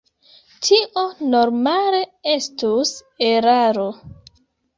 Tio 0.67 1.03
normale 1.33 1.99
estus 2.33 2.95
eraro. 3.29 3.87